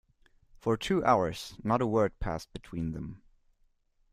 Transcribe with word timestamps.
For 0.57 0.77
two 0.77 1.05
hours 1.05 1.59
not 1.63 1.79
a 1.79 1.85
word 1.85 2.19
passed 2.19 2.51
between 2.53 2.93
them. 2.93 3.21